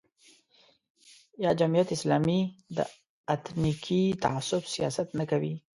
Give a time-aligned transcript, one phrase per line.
[1.43, 2.39] یا جمعیت اسلامي
[2.77, 2.79] د
[3.33, 5.53] اتنیکي تعصب سیاست نه کوي.